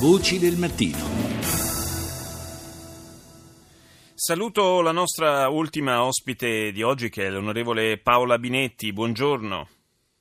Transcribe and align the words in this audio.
Voci 0.00 0.38
del 0.38 0.56
mattino. 0.56 0.96
Saluto 4.14 4.80
la 4.80 4.92
nostra 4.92 5.48
ultima 5.48 6.04
ospite 6.04 6.72
di 6.72 6.82
oggi 6.82 7.10
che 7.10 7.26
è 7.26 7.28
l'onorevole 7.28 7.98
Paola 7.98 8.38
Binetti. 8.38 8.94
Buongiorno. 8.94 9.68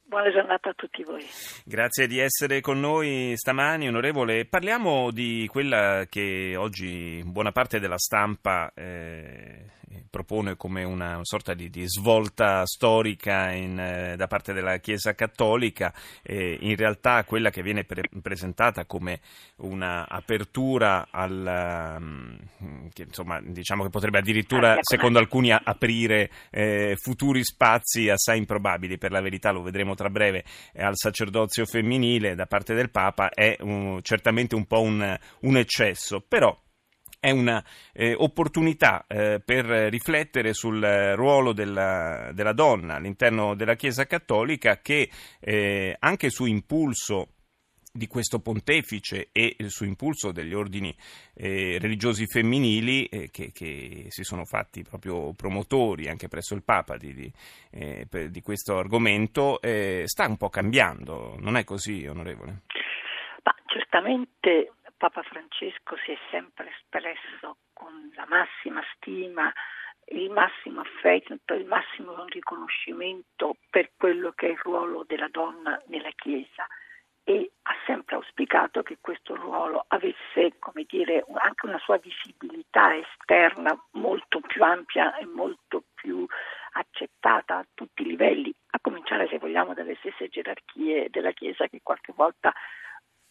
Buona 0.03 0.31
giornata 0.31 0.71
a 0.71 0.73
tutti 0.73 1.01
voi. 1.03 1.25
Grazie 1.63 2.07
di 2.07 2.19
essere 2.19 2.59
con 2.59 2.81
noi 2.81 3.31
stamani, 3.37 3.87
onorevole. 3.87 4.45
Parliamo 4.47 5.11
di 5.11 5.47
quella 5.49 6.05
che 6.09 6.55
oggi 6.57 7.23
buona 7.23 7.53
parte 7.53 7.79
della 7.79 7.97
stampa 7.97 8.73
eh, 8.75 9.63
propone 10.09 10.55
come 10.55 10.83
una 10.83 11.19
sorta 11.23 11.53
di, 11.53 11.69
di 11.69 11.87
svolta 11.87 12.65
storica 12.65 13.51
in, 13.51 13.79
eh, 13.79 14.15
da 14.15 14.27
parte 14.27 14.53
della 14.53 14.77
Chiesa 14.77 15.13
Cattolica, 15.13 15.93
eh, 16.23 16.57
in 16.61 16.75
realtà 16.75 17.23
quella 17.23 17.49
che 17.49 17.61
viene 17.61 17.83
pre- 17.83 18.09
presentata 18.21 18.85
come 18.85 19.19
un'apertura 19.57 21.07
al, 21.11 21.97
um, 21.97 22.37
che, 22.93 23.03
insomma, 23.03 23.39
diciamo 23.41 23.83
che 23.83 23.89
potrebbe 23.89 24.19
addirittura, 24.19 24.77
secondo 24.81 25.19
alcuni, 25.19 25.51
aprire 25.51 26.29
eh, 26.51 26.95
futuri 26.99 27.43
spazi 27.43 28.09
assai 28.09 28.37
improbabili, 28.39 28.97
per 28.97 29.11
la 29.11 29.21
verità 29.21 29.51
lo 29.51 29.61
vedremo 29.61 29.95
tra 29.95 30.09
breve, 30.09 30.43
eh, 30.73 30.83
al 30.83 30.95
sacerdozio 30.95 31.65
femminile 31.65 32.35
da 32.35 32.45
parte 32.45 32.73
del 32.73 32.89
Papa, 32.89 33.29
è 33.29 33.57
un, 33.61 33.99
certamente 34.01 34.55
un 34.55 34.65
po' 34.65 34.81
un, 34.81 35.17
un 35.41 35.57
eccesso, 35.57 36.21
però 36.21 36.57
è 37.19 37.31
un'opportunità 37.31 39.05
eh, 39.07 39.33
eh, 39.33 39.41
per 39.43 39.65
riflettere 39.65 40.53
sul 40.53 40.81
ruolo 41.15 41.53
della, 41.53 42.31
della, 42.33 42.53
donna 42.53 42.95
all'interno 42.95 43.55
della 43.55 43.75
Chiesa 43.75 44.05
Cattolica 44.05 44.77
che 44.77 45.09
eh, 45.39 45.95
anche 45.99 46.29
su 46.29 46.45
impulso 46.45 47.33
di 47.91 48.07
questo 48.07 48.39
pontefice 48.39 49.29
e 49.31 49.55
su 49.67 49.83
impulso 49.83 50.31
degli 50.31 50.53
ordini 50.53 50.95
eh, 51.33 51.77
religiosi 51.81 52.27
femminili 52.27 53.05
eh, 53.05 53.29
che, 53.31 53.51
che, 53.51 54.05
si 54.09 54.23
sono 54.23 54.45
fatti 54.45 54.83
proprio 54.83 55.33
promotori 55.33 56.07
anche 56.07 56.27
presso 56.27 56.53
il 56.53 56.63
Papa 56.63 56.97
di, 56.97 57.13
di, 57.13 57.31
eh, 57.71 58.07
di 58.29 58.41
questo 58.41 58.77
argomento, 58.77 59.59
eh, 59.59 60.03
sta 60.05 60.27
un 60.27 60.37
po' 60.37 60.49
cambiando, 60.49 61.35
non 61.39 61.57
è 61.57 61.63
così, 61.63 62.05
onorevole? 62.05 62.61
Ma 63.43 63.55
certamente 63.65 64.73
Papa 64.99 65.23
Francesco 65.23 65.95
si 66.03 66.11
è 66.11 66.17
sempre 66.29 66.71
espresso 66.71 67.59
con 67.71 68.11
la 68.15 68.25
massima 68.27 68.83
stima, 68.95 69.49
il 70.07 70.29
massimo 70.29 70.81
affetto, 70.81 71.53
il 71.53 71.65
massimo 71.65 72.25
riconoscimento 72.25 73.55
per 73.69 73.91
quello 73.95 74.33
che 74.33 74.47
è 74.47 74.49
il 74.51 74.59
ruolo 74.61 75.05
della 75.07 75.29
donna 75.29 75.81
nella 75.87 76.11
Chiesa 76.17 76.67
e 77.23 77.49
ha 77.61 77.75
sempre 77.85 78.15
auspicato 78.15 78.83
che 78.83 78.97
questo 78.99 79.35
ruolo 79.35 79.85
avesse, 79.87 80.57
come 80.59 80.83
dire, 80.85 81.23
anche 81.33 81.65
una 81.65 81.79
sua 81.79 81.95
visibilità 81.97 82.93
esterna 82.93 83.73
molto 83.91 84.41
più 84.41 84.61
ampia 84.63 85.15
e 85.15 85.25
molto 85.25 85.83
più 85.93 86.25
accettata 86.73 87.55
a 87.55 87.65
tutti 87.73 88.01
i 88.01 88.05
livelli, 88.05 88.53
a 88.71 88.79
cominciare 88.81 89.29
se 89.29 89.37
vogliamo 89.37 89.73
dalle 89.73 89.95
stesse 89.99 90.27
gerarchie 90.27 91.09
della 91.09 91.31
Chiesa 91.31 91.67
che 91.67 91.79
qualche 91.81 92.11
volta 92.13 92.53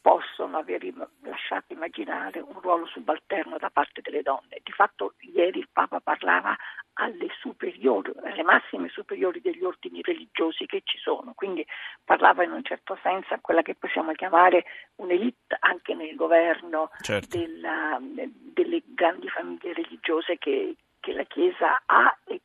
possono 0.08 0.56
aver 0.56 0.90
lasciato 1.20 1.74
immaginare 1.74 2.40
un 2.40 2.58
ruolo 2.62 2.86
subalterno 2.86 3.58
da 3.58 3.68
parte 3.68 4.00
delle 4.00 4.22
donne. 4.22 4.62
Di 4.62 4.72
fatto 4.72 5.12
ieri 5.18 5.58
il 5.58 5.68
Papa 5.70 6.00
parlava 6.00 6.56
alle 6.94 7.28
superiori, 7.38 8.10
alle 8.22 8.42
massime 8.42 8.88
superiori 8.88 9.42
degli 9.42 9.62
ordini 9.62 10.00
religiosi 10.00 10.64
che 10.64 10.80
ci 10.82 10.96
sono, 10.96 11.34
quindi 11.34 11.62
parlava 12.02 12.42
in 12.42 12.52
un 12.52 12.64
certo 12.64 12.98
senso 13.02 13.34
a 13.34 13.38
quella 13.42 13.60
che 13.60 13.74
possiamo 13.74 14.12
chiamare 14.12 14.64
un'elite 14.94 15.58
anche 15.60 15.92
nel 15.92 16.14
governo 16.14 16.88
certo. 17.02 17.36
della, 17.36 17.98
delle 18.00 18.82
grandi 18.86 19.28
famiglie 19.28 19.74
religiose 19.74 20.38
che, 20.38 20.74
che 21.00 21.12
la 21.12 21.24
Chiesa 21.24 21.82
ha 21.84 22.16
e 22.24 22.40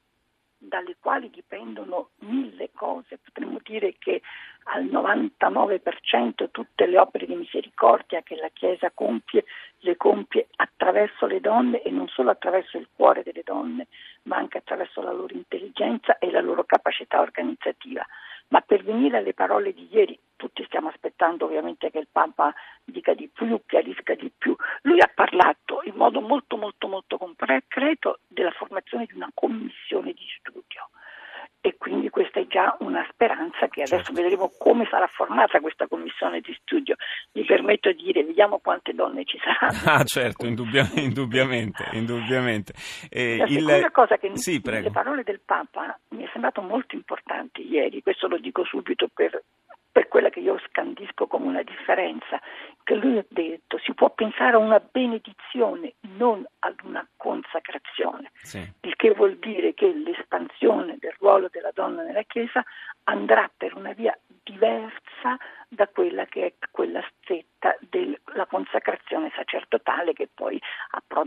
dalle 0.58 0.96
quali 1.00 1.30
dipendono 1.30 2.10
mille 2.20 2.72
cose. 2.74 3.20
Potremmo 3.20 3.60
dire 3.64 3.96
che 3.98 4.22
al 4.66 4.86
99% 4.86 6.50
tutte 6.52 6.86
le 6.86 6.98
opere 6.98 7.26
di 7.26 7.36
misericordia 7.36 8.22
che 8.22 8.36
la 8.36 8.50
Chiesa 8.54 8.92
compie, 8.92 9.46
le 9.80 9.98
compie 9.98 10.48
attraverso 10.56 11.26
le 11.26 11.40
donne 11.40 11.82
e 11.82 11.92
non 11.92 12.08
solo 12.08 12.32
attraverso 12.32 12.78
il 12.78 12.88
cuore 12.96 13.24
delle 13.24 13.44
donne, 13.44 13.88
ma 14.24 14.38
anche 14.38 14.60
attraverso 14.60 15.02
la 15.02 15.12
loro 15.12 15.34
intelligenza 15.34 16.18
e 16.18 16.32
la 16.32 16.42
loro 16.42 16.64
capacità 16.64 17.20
organizzativa. 17.20 18.06
Ma 18.50 18.62
per 18.62 18.84
venire 18.84 19.18
alle 19.18 19.34
parole 19.34 19.74
di 19.74 19.88
ieri, 19.92 20.18
tutti 20.36 20.64
stiamo 20.66 20.90
aspettando 20.90 21.46
ovviamente 21.46 21.90
che 21.90 22.00
il 22.00 22.08
Papa 22.12 22.54
dica 22.84 23.14
di 23.14 23.30
più, 23.34 23.60
chiarisca 23.66 24.14
di 24.14 24.32
più. 24.38 24.56
Lui 24.84 25.00
ha 25.00 25.12
parlato 25.14 25.82
in 25.84 25.96
modo 25.96 26.22
molto 26.22 26.58
molto 26.58 26.88
molto 26.88 27.18
concreto 27.18 28.20
della 28.28 28.52
formazione 28.52 29.06
di 29.06 29.16
una 29.16 29.32
commissione 29.34 30.14
di 30.14 30.26
studio 30.38 30.90
e 31.66 31.78
quindi 31.78 32.10
questa 32.10 32.42
è 32.42 32.48
già 32.48 32.76
una 32.82 33.08
che 33.84 33.96
adesso 33.96 34.14
certo. 34.14 34.22
vedremo 34.22 34.52
come 34.58 34.88
sarà 34.90 35.08
formata 35.08 35.60
questa 35.60 35.88
commissione 35.88 36.40
di 36.42 36.56
studio. 36.62 36.96
Mi 37.34 37.44
permetto 37.44 37.92
di 37.92 38.04
dire, 38.04 38.24
vediamo 38.24 38.60
quante 38.60 38.94
donne 38.94 39.26
ci 39.26 39.40
saranno. 39.40 39.72
Ah 39.94 40.04
certo, 40.06 40.46
indubbia, 40.46 40.90
indubbiamente, 40.96 41.88
indubbiamente. 41.92 42.74
Eh, 43.10 43.38
La 43.38 43.48
seconda 43.48 43.78
il... 43.78 43.92
cosa 43.92 44.18
che 44.18 44.32
sì, 44.36 44.62
le 44.64 44.90
parole 44.92 45.24
del 45.24 45.40
Papa 45.44 45.98
mi 46.10 46.24
è 46.24 46.30
sembrato 46.32 46.62
molto 46.62 46.96
importante 46.96 47.62
ieri, 47.62 48.02
questo 48.02 48.28
lo 48.28 48.38
dico 48.38 48.64
subito 48.64 49.08
per 49.14 49.42
per 49.94 50.08
quella 50.08 50.30
che 50.30 50.40
io 50.40 50.60
scandisco 50.68 51.28
come 51.28 51.46
una 51.46 51.62
differenza, 51.62 52.42
che 52.84 52.96
lui 52.96 53.20
ha 53.20 53.26
detto 53.30 53.78
si 53.78 53.94
può 53.94 54.10
pensare 54.10 54.56
a 54.56 54.58
una 54.58 54.80
benedizione, 54.80 55.94
non 56.18 56.44
ad 56.60 56.80
una 56.84 57.08
consacrazione, 57.16 58.32
sì. 58.42 58.58
il 58.82 58.96
che 58.96 59.12
vuol 59.12 59.38
dire 59.38 59.76
che 59.76 59.94
l'espansione 59.94 60.98
del 61.00 61.14
ruolo 61.20 61.48
della 61.52 61.70
donna 61.72 62.02
nella 62.02 62.24
Chiesa 62.24 62.66
andrà 63.04 63.50
per 63.56 63.76
una 63.76 63.94
via 63.94 64.18
diversa 64.44 65.38
da 65.68 65.88
quella 65.88 66.26
che 66.26 66.46
è 66.46 66.54
quella 66.72 67.04
stretta 67.18 67.78
della 67.80 68.46
consacrazione 68.48 69.32
sacerdotale 69.36 70.14
che 70.14 70.28
poi 70.34 70.60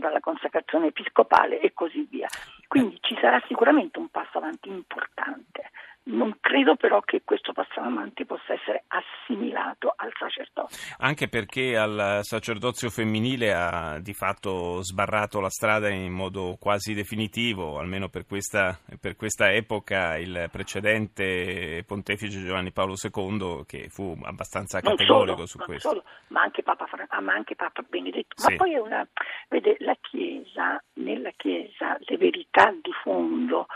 approda 0.07 0.09
alla 0.09 0.19
consacrazione 0.19 0.87
episcopale 0.87 1.59
e 1.59 1.73
così 1.73 2.07
via. 2.09 2.27
Quindi 2.67 2.97
ci 3.01 3.17
sarà 3.19 3.41
sicuramente 3.47 3.99
un 3.99 4.09
passo 4.09 4.37
avanti 4.37 4.69
importante. 4.69 5.71
Non 6.03 6.36
credo 6.47 6.77
però 6.77 7.01
che 7.01 7.23
questo 7.25 7.51
passo 7.51 7.81
avanti 7.81 8.23
possa 8.23 8.53
essere 8.53 8.85
assimilato 8.87 9.93
al 9.93 10.13
sacerdozio. 10.17 10.95
Anche 10.99 11.27
perché 11.27 11.75
al 11.75 12.19
sacerdozio 12.21 12.89
femminile 12.89 13.53
ha 13.53 13.99
di 13.99 14.13
fatto 14.13 14.81
sbarrato 14.81 15.41
la 15.41 15.49
strada 15.49 15.89
in 15.89 16.13
modo 16.13 16.55
quasi 16.57 16.93
definitivo, 16.93 17.79
almeno 17.79 18.07
per 18.07 18.25
questa, 18.25 18.79
per 19.01 19.17
questa 19.17 19.51
epoca, 19.51 20.17
il 20.17 20.47
precedente 20.49 21.83
pontefice 21.85 22.39
Giovanni 22.39 22.71
Paolo 22.71 22.95
II 22.95 23.65
che 23.65 23.89
fu 23.89 24.17
abbastanza 24.23 24.79
categorico 24.79 25.45
solo, 25.45 25.45
su 25.47 25.57
questo. 25.57 25.89
Solo, 25.89 26.03
ma, 26.27 26.43
anche 26.43 26.63
Papa, 26.63 26.87
ma 27.19 27.33
anche 27.33 27.55
Papa 27.55 27.81
Benedetto. 27.81 28.35
Sì. 28.37 28.51
Ma 28.51 28.55
poi 28.55 28.73
è 28.73 28.79
una, 28.79 29.05
vede, 29.49 29.75
la 29.79 29.97
Chiesa, 29.99 30.81
nella 30.93 31.31
Chiesa 31.35 31.97
le 31.99 32.15
verità 32.15 32.71
di 32.71 32.93
fondo 33.03 33.67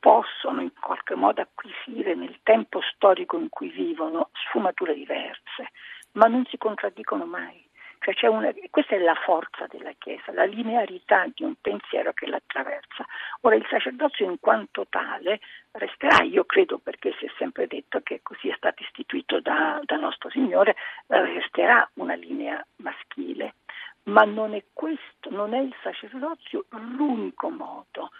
possono 0.00 0.62
in 0.62 0.72
qualche 0.80 1.14
modo 1.14 1.42
storico 3.10 3.36
in 3.36 3.48
cui 3.48 3.70
vivono 3.70 4.30
sfumature 4.32 4.94
diverse, 4.94 5.70
ma 6.12 6.26
non 6.26 6.44
si 6.46 6.56
contraddicono 6.56 7.24
mai. 7.24 7.66
Cioè 8.02 8.30
una, 8.30 8.50
questa 8.70 8.96
è 8.96 8.98
la 8.98 9.14
forza 9.14 9.66
della 9.68 9.92
Chiesa, 9.98 10.32
la 10.32 10.44
linearità 10.44 11.26
di 11.34 11.44
un 11.44 11.54
pensiero 11.60 12.12
che 12.12 12.26
l'attraversa. 12.26 13.04
Ora 13.42 13.56
il 13.56 13.66
sacerdozio 13.68 14.24
in 14.24 14.40
quanto 14.40 14.86
tale 14.88 15.38
resterà, 15.72 16.24
io 16.24 16.44
credo 16.44 16.78
perché 16.78 17.14
si 17.18 17.26
è 17.26 17.32
sempre 17.36 17.66
detto 17.66 18.00
che 18.00 18.20
così 18.22 18.48
è 18.48 18.54
stato 18.56 18.82
istituito 18.82 19.40
da, 19.40 19.80
da 19.84 19.96
nostro 19.96 20.30
Signore, 20.30 20.76
resterà 21.08 21.88
una 21.94 22.14
linea 22.14 22.64
maschile, 22.76 23.56
ma 24.04 24.22
non 24.22 24.54
è 24.54 24.64
questo, 24.72 25.30
non 25.30 25.52
è 25.52 25.60
il 25.60 25.74
sacerdozio 25.82 26.64
l'unico 26.70 27.50
modo 27.50 28.10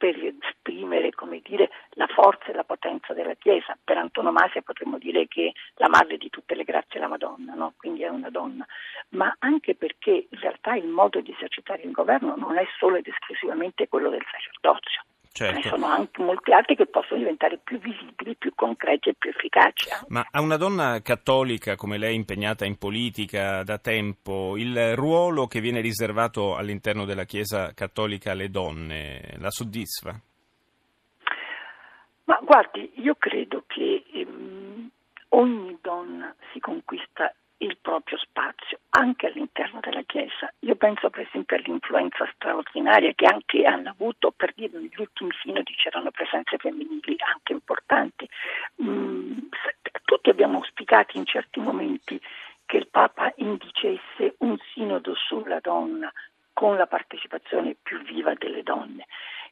per 0.00 0.16
esprimere 0.16 1.10
dire, 1.42 1.70
la 1.90 2.06
forza 2.06 2.46
e 2.46 2.54
la 2.54 2.64
potenza 2.64 3.12
della 3.12 3.34
Chiesa. 3.34 3.76
Per 3.84 3.98
antonomasia 3.98 4.62
potremmo 4.62 4.96
dire 4.96 5.28
che 5.28 5.52
la 5.74 5.90
madre 5.90 6.16
di 6.16 6.30
tutte 6.30 6.54
le 6.54 6.64
grazie 6.64 6.98
è 6.98 7.02
la 7.02 7.08
Madonna, 7.08 7.52
no? 7.52 7.74
quindi 7.76 8.02
è 8.02 8.08
una 8.08 8.30
donna, 8.30 8.64
ma 9.10 9.36
anche 9.40 9.74
perché 9.74 10.26
in 10.30 10.40
realtà 10.40 10.74
il 10.74 10.86
modo 10.86 11.20
di 11.20 11.32
esercitare 11.32 11.82
il 11.82 11.90
governo 11.90 12.34
non 12.34 12.56
è 12.56 12.66
solo 12.78 12.96
ed 12.96 13.06
esclusivamente 13.06 13.88
quello 13.88 14.08
del 14.08 14.24
sacerdozio. 14.30 15.02
Certo. 15.32 15.60
Ce 15.60 15.68
ne 15.68 15.74
sono 15.76 15.86
anche 15.86 16.22
molti 16.22 16.52
altri 16.52 16.74
che 16.74 16.86
possono 16.86 17.20
diventare 17.20 17.58
più 17.62 17.78
visibili, 17.78 18.34
più 18.34 18.52
concreti 18.54 19.10
e 19.10 19.14
più 19.16 19.30
efficaci. 19.30 19.88
Ma 20.08 20.26
a 20.28 20.40
una 20.40 20.56
donna 20.56 21.00
cattolica 21.02 21.76
come 21.76 21.98
lei, 21.98 22.16
impegnata 22.16 22.64
in 22.64 22.76
politica 22.76 23.62
da 23.62 23.78
tempo, 23.78 24.56
il 24.56 24.96
ruolo 24.96 25.46
che 25.46 25.60
viene 25.60 25.80
riservato 25.80 26.56
all'interno 26.56 27.04
della 27.04 27.24
Chiesa 27.24 27.72
cattolica 27.74 28.32
alle 28.32 28.50
donne 28.50 29.36
la 29.38 29.50
soddisfa? 29.50 30.20
Ma 32.24 32.38
guardi, 32.42 32.92
io 32.96 33.14
credo 33.16 33.64
che 33.68 34.04
ehm, 34.12 34.90
ogni 35.30 35.78
donna 35.80 36.34
si 36.52 36.58
conquista 36.58 37.32
il 37.60 37.76
proprio 37.80 38.18
spazio 38.18 38.78
anche 38.90 39.26
all'interno 39.26 39.80
della 39.80 40.02
Chiesa. 40.02 40.52
Io 40.60 40.76
penso 40.76 41.10
per 41.10 41.26
esempio 41.28 41.56
all'influenza 41.56 42.28
straordinaria 42.34 43.12
che 43.14 43.26
anche 43.26 43.64
hanno 43.64 43.90
avuto, 43.90 44.30
per 44.30 44.52
dire 44.54 44.78
negli 44.78 44.94
ultimi 44.98 45.30
sinodi 45.42 45.74
c'erano 45.74 46.10
presenze 46.10 46.56
femminili 46.56 47.16
anche 47.18 47.52
importanti. 47.52 48.28
Mm, 48.82 49.38
tutti 50.04 50.30
abbiamo 50.30 50.58
auspicato 50.58 51.16
in 51.16 51.26
certi 51.26 51.60
momenti 51.60 52.20
che 52.66 52.76
il 52.76 52.88
Papa 52.88 53.32
indicesse 53.36 54.34
un 54.38 54.56
sinodo 54.72 55.14
sulla 55.14 55.60
donna 55.60 56.10
con 56.52 56.76
la 56.76 56.86
partecipazione 56.86 57.76
più 57.80 58.00
viva 58.02 58.34
delle 58.34 58.62
donne. 58.62 59.06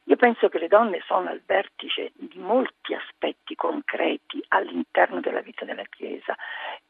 Io 0.05 0.15
penso 0.15 0.49
che 0.49 0.57
le 0.57 0.67
donne 0.67 1.01
sono 1.05 1.29
al 1.29 1.41
vertice 1.45 2.11
di 2.15 2.39
molti 2.39 2.95
aspetti 2.95 3.55
concreti 3.55 4.43
all'interno 4.47 5.19
della 5.19 5.41
vita 5.41 5.65
della 5.65 5.83
Chiesa 5.83 6.35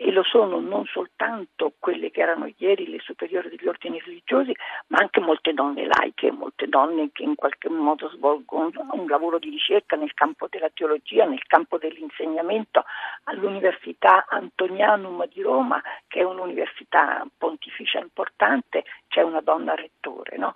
e 0.01 0.11
lo 0.13 0.23
sono 0.23 0.61
non 0.61 0.85
soltanto 0.85 1.73
quelle 1.77 2.09
che 2.09 2.21
erano 2.21 2.49
ieri 2.55 2.87
le 2.87 2.99
superiori 2.99 3.49
degli 3.49 3.67
ordini 3.67 3.99
religiosi, 3.99 4.55
ma 4.87 4.99
anche 4.99 5.19
molte 5.19 5.53
donne 5.53 5.85
laiche, 5.85 6.31
molte 6.31 6.67
donne 6.69 7.09
che 7.11 7.23
in 7.23 7.35
qualche 7.35 7.67
modo 7.67 8.09
svolgono 8.09 8.71
un 8.93 9.07
lavoro 9.07 9.39
di 9.39 9.49
ricerca 9.49 9.97
nel 9.97 10.13
campo 10.13 10.47
della 10.49 10.69
teologia, 10.73 11.25
nel 11.25 11.43
campo 11.45 11.77
dell'insegnamento 11.77 12.85
all'Università 13.25 14.25
Antonianum 14.29 15.27
di 15.27 15.41
Roma, 15.41 15.81
che 16.07 16.21
è 16.21 16.23
un'università 16.23 17.27
pontificia 17.37 17.99
importante, 17.99 18.85
c'è 19.09 19.21
una 19.21 19.41
donna 19.41 19.75
rettore. 19.75 20.37
No? 20.37 20.53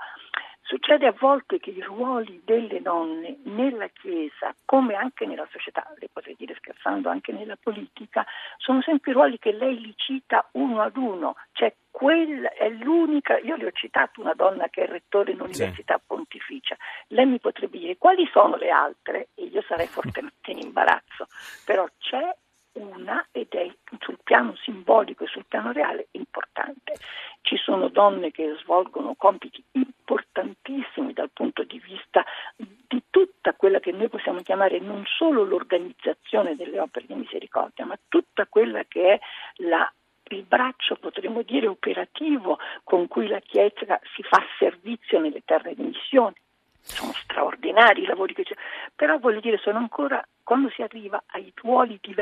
Succede 0.65 1.07
a 1.07 1.15
volte 1.17 1.59
che 1.59 1.71
i 1.71 1.81
ruoli 1.81 2.41
delle 2.45 2.81
donne 2.81 3.37
nella 3.43 3.87
Chiesa, 3.87 4.55
come 4.63 4.95
anche 4.95 5.25
nella 5.25 5.47
società, 5.51 5.85
le 5.99 6.07
potrei 6.11 6.35
dire 6.37 6.55
scherzando 6.55 7.09
anche 7.09 7.33
nella 7.33 7.57
politica, 7.61 8.25
sono 8.57 8.81
sempre 8.81 9.11
ruoli 9.11 9.37
che 9.39 9.51
lei 9.51 9.79
li 9.79 9.93
cita 9.97 10.47
uno 10.53 10.81
ad 10.81 10.95
uno, 10.95 11.35
cioè 11.51 11.75
quella 11.91 12.51
è 12.53 12.69
l'unica, 12.69 13.37
io 13.37 13.55
le 13.57 13.67
ho 13.67 13.71
citato 13.71 14.21
una 14.21 14.33
donna 14.33 14.69
che 14.69 14.85
è 14.85 14.87
rettore 14.87 15.33
in 15.33 15.41
università 15.41 15.95
sì. 15.97 16.03
pontificia, 16.07 16.75
lei 17.07 17.25
mi 17.25 17.39
potrebbe 17.39 17.77
dire 17.77 17.97
quali 17.97 18.27
sono 18.31 18.55
le 18.55 18.69
altre? 18.69 19.27
E 19.35 19.43
io 19.43 19.61
sarei 19.67 19.87
fortemente 19.87 20.51
in 20.51 20.59
imbarazzo, 20.59 21.27
però 21.65 21.85
c'è 21.99 22.35
una 22.73 23.25
ed 23.31 23.49
è 23.51 23.71
sul 23.99 24.19
piano 24.23 24.55
simbolico 24.55 25.23
e 25.23 25.27
sul 25.27 25.45
piano 25.45 25.71
reale 25.71 26.07
importante. 26.11 26.93
Ci 27.41 27.57
sono 27.57 27.89
donne 27.89 28.31
che 28.31 28.55
svolgono 28.61 29.15
compiti 29.15 29.63
importantissimi 29.71 31.13
dal 31.13 31.29
punto 31.31 31.63
di 31.63 31.79
vista 31.79 32.23
di 32.55 33.03
tutta 33.09 33.53
quella 33.53 33.79
che 33.79 33.91
noi 33.91 34.09
possiamo 34.09 34.41
chiamare 34.41 34.79
non 34.79 35.03
solo 35.05 35.43
l'organizzazione 35.43 36.55
delle 36.55 36.79
opere 36.79 37.05
di 37.05 37.15
misericordia, 37.15 37.85
ma 37.85 37.97
tutta 38.07 38.45
quella 38.47 38.83
che 38.85 39.13
è 39.13 39.19
la 39.57 39.91
il 40.29 40.43
braccio, 40.43 40.95
potremmo 40.95 41.43
dire, 41.43 41.67
operativo 41.67 42.57
con 42.83 43.07
cui 43.07 43.27
la 43.27 43.39
Chiesa 43.39 43.99
si 44.15 44.23
fa 44.23 44.41
servizio 44.57 45.19
nelle 45.19 45.43
terre 45.45 45.75
di 45.75 45.83
missione 45.83 46.35
sono 46.83 47.13
straordinari 47.13 48.01
i 48.01 48.05
lavori 48.05 48.33
che 48.33 48.43
c'è, 48.43 48.53
però 48.93 49.17
voglio 49.17 49.39
dire, 49.39 49.57
sono 49.57 49.77
ancora, 49.77 50.21
quando 50.43 50.69
si 50.69 50.81
arriva 50.81 51.23
ai 51.27 51.51
ruoli 51.55 51.97
di 52.01 52.13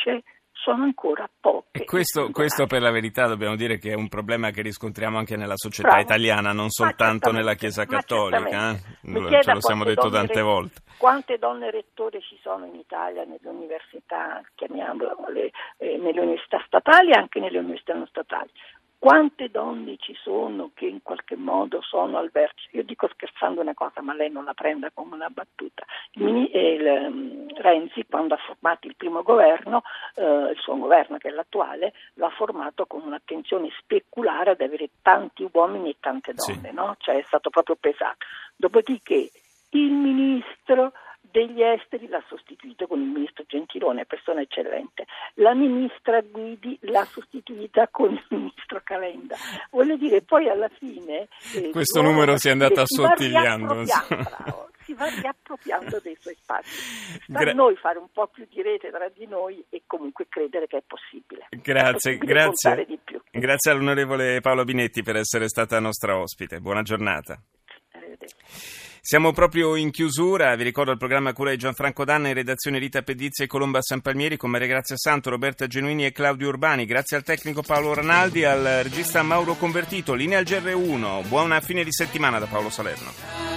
vertice, 0.00 0.22
sono 0.52 0.84
ancora 0.84 1.28
poche. 1.40 1.82
E 1.82 1.84
questo, 1.84 2.30
questo, 2.30 2.66
per 2.66 2.82
la 2.82 2.90
verità 2.90 3.26
dobbiamo 3.26 3.56
dire 3.56 3.78
che 3.78 3.92
è 3.92 3.94
un 3.94 4.08
problema 4.08 4.50
che 4.50 4.60
riscontriamo 4.60 5.16
anche 5.16 5.36
nella 5.36 5.56
società 5.56 5.88
Bravo. 5.88 6.02
italiana, 6.02 6.52
non 6.52 6.68
soltanto 6.68 7.32
nella 7.32 7.54
Chiesa 7.54 7.86
cattolica. 7.86 8.72
Eh? 8.72 9.42
Ce 9.42 9.52
lo 9.52 9.60
siamo 9.60 9.84
detto 9.84 10.10
tante 10.10 10.34
re... 10.34 10.42
volte. 10.42 10.80
Quante 10.98 11.38
donne 11.38 11.70
rettore 11.70 12.20
ci 12.20 12.38
sono 12.42 12.66
in 12.66 12.74
Italia 12.74 13.24
nelle 13.24 13.48
università, 13.48 14.42
chiamiamole, 14.54 15.50
eh, 15.78 15.96
nelle 15.96 16.20
università 16.20 16.62
statali 16.66 17.10
e 17.10 17.18
anche 17.18 17.40
nelle 17.40 17.58
università 17.58 17.94
non 17.94 18.06
statali? 18.06 18.50
Quante 19.00 19.48
donne 19.48 19.96
ci 19.96 20.14
sono 20.14 20.72
che 20.74 20.84
in 20.84 21.00
qualche 21.00 21.34
modo 21.34 21.80
sono 21.80 22.18
al 22.18 22.28
vertice? 22.30 22.68
Io 22.72 22.82
dico 22.82 23.08
scherzando 23.08 23.62
una 23.62 23.72
cosa, 23.72 24.02
ma 24.02 24.12
lei 24.12 24.30
non 24.30 24.44
la 24.44 24.52
prenda 24.52 24.90
come 24.92 25.14
una 25.14 25.30
battuta. 25.30 25.86
Il, 26.10 26.50
il, 26.52 26.86
um, 27.08 27.46
Renzi, 27.56 28.04
quando 28.06 28.34
ha 28.34 28.36
formato 28.36 28.86
il 28.86 28.96
primo 28.96 29.22
governo, 29.22 29.84
eh, 30.16 30.50
il 30.50 30.58
suo 30.58 30.76
governo 30.76 31.16
che 31.16 31.28
è 31.28 31.30
l'attuale, 31.30 31.94
lo 32.16 32.26
ha 32.26 32.30
formato 32.30 32.84
con 32.84 33.00
un'attenzione 33.02 33.70
speculare 33.78 34.50
ad 34.50 34.60
avere 34.60 34.90
tanti 35.00 35.48
uomini 35.50 35.92
e 35.92 35.96
tante 35.98 36.34
donne, 36.34 36.68
sì. 36.68 36.74
no? 36.74 36.94
Cioè 36.98 37.16
è 37.16 37.24
stato 37.24 37.48
proprio 37.48 37.76
pesato. 37.80 38.26
Dopodiché 38.54 39.30
il 39.70 39.92
ministro 39.92 40.92
degli 41.30 41.62
esteri 41.62 42.08
l'ha 42.08 42.22
sostituito 42.28 42.86
con 42.86 43.00
il 43.00 43.08
ministro 43.08 43.44
Gentilone, 43.46 44.06
persona 44.06 44.40
eccellente. 44.40 45.06
La 45.34 45.54
ministra 45.54 46.20
Guidi 46.20 46.78
l'ha 46.82 47.04
sostituita 47.04 47.88
con 47.88 48.12
il 48.12 48.24
ministro 48.28 48.80
Calenda. 48.84 49.36
Voglio 49.70 49.96
dire, 49.96 50.22
poi 50.22 50.48
alla 50.48 50.68
fine... 50.68 51.28
Eh, 51.54 51.70
Questo 51.70 52.02
numero 52.02 52.36
si 52.36 52.48
è 52.48 52.52
andato 52.52 52.80
assottigliando. 52.80 53.84
Si 54.90 54.94
va 54.96 55.06
riappropriando 55.06 56.00
dei 56.02 56.16
suoi 56.18 56.34
spazi. 56.34 57.20
Sta 57.22 57.38
Gra- 57.38 57.50
a 57.52 57.54
noi 57.54 57.76
fare 57.76 57.98
un 57.98 58.08
po' 58.12 58.26
più 58.26 58.44
di 58.50 58.60
rete 58.60 58.90
tra 58.90 59.08
di 59.08 59.24
noi 59.26 59.64
e 59.68 59.82
comunque 59.86 60.26
credere 60.28 60.66
che 60.66 60.78
è 60.78 60.82
possibile. 60.84 61.46
Grazie, 61.50 62.14
è 62.14 62.18
possibile 62.18 62.32
grazie. 62.32 62.86
Grazie 63.30 63.70
all'onorevole 63.70 64.40
Paolo 64.40 64.64
Binetti 64.64 65.02
per 65.04 65.14
essere 65.14 65.48
stata 65.48 65.78
nostra 65.78 66.18
ospite. 66.18 66.58
Buona 66.58 66.82
giornata. 66.82 67.40
Siamo 69.02 69.32
proprio 69.32 69.76
in 69.76 69.90
chiusura, 69.90 70.54
vi 70.56 70.62
ricordo 70.62 70.90
il 70.90 70.98
programma 70.98 71.32
cura 71.32 71.50
di 71.50 71.56
Gianfranco 71.56 72.04
Danna 72.04 72.28
in 72.28 72.34
redazione 72.34 72.78
Rita 72.78 73.00
Pedizia 73.00 73.44
e 73.44 73.48
Colomba 73.48 73.80
San 73.80 74.02
Palmieri 74.02 74.36
con 74.36 74.50
Maria 74.50 74.68
Grazia 74.68 74.96
Santo, 74.98 75.30
Roberta 75.30 75.66
Genuini 75.66 76.04
e 76.04 76.12
Claudio 76.12 76.48
Urbani. 76.48 76.84
Grazie 76.84 77.16
al 77.16 77.22
tecnico 77.22 77.62
Paolo 77.62 77.94
Ranaldi, 77.94 78.44
al 78.44 78.80
regista 78.82 79.22
Mauro 79.22 79.54
Convertito, 79.54 80.12
linea 80.12 80.38
al 80.38 80.44
GR1. 80.44 81.26
Buona 81.28 81.60
fine 81.60 81.82
di 81.82 81.92
settimana 81.92 82.38
da 82.38 82.46
Paolo 82.46 82.68
Salerno. 82.68 83.49